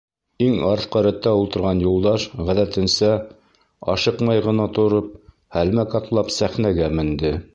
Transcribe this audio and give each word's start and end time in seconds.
Иң 0.43 0.53
артҡы 0.67 1.01
рәттә 1.07 1.33
ултырған 1.41 1.83
Юлдаш, 1.83 2.25
ғәҙәтенсә, 2.47 3.11
ашыҡмай 3.95 4.43
ғына 4.47 4.67
тороп, 4.79 5.13
һәлмәк 5.59 5.97
атлап 6.03 6.37
сәхнәгә 6.41 6.93
менде. 7.01 7.35